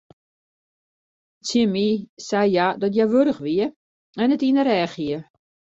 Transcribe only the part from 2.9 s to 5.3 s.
hja wurch wie en it yn de rêch hie.